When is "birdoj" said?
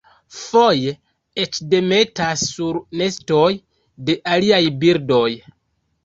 4.85-5.29